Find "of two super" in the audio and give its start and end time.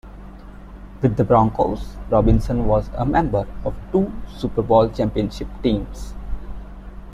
3.63-4.63